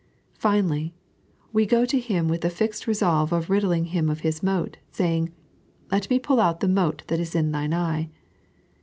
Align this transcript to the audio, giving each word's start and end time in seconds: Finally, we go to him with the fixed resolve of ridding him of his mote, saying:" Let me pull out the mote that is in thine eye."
Finally, 0.33 0.95
we 1.53 1.63
go 1.63 1.85
to 1.85 1.99
him 1.99 2.27
with 2.27 2.41
the 2.41 2.49
fixed 2.49 2.87
resolve 2.87 3.31
of 3.31 3.51
ridding 3.51 3.85
him 3.85 4.09
of 4.09 4.21
his 4.21 4.41
mote, 4.41 4.77
saying:" 4.91 5.31
Let 5.91 6.09
me 6.09 6.17
pull 6.17 6.39
out 6.39 6.59
the 6.59 6.67
mote 6.67 7.03
that 7.05 7.19
is 7.19 7.35
in 7.35 7.51
thine 7.51 7.71
eye." 7.71 8.09